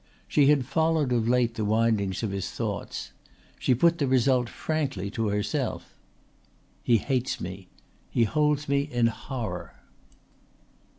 [0.27, 3.11] She had followed of late the windings of his thoughts.
[3.59, 5.93] She put the result frankly to herself.
[6.81, 7.67] "He hates me.
[8.09, 9.75] He holds me in horror."